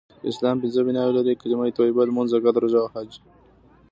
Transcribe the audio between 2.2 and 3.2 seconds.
زکات، روژه او حج